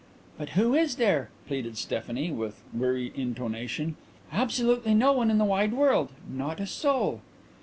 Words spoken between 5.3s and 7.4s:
the wide world. Not a soul."